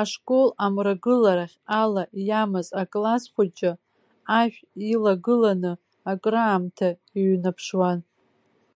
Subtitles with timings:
[0.00, 3.72] Ашкол амрагыларахь ала иамаз акласс хәыҷы
[4.38, 4.58] ашә
[4.92, 5.72] илагыланы
[6.10, 7.98] акыраамҭа иҩнаԥшуан.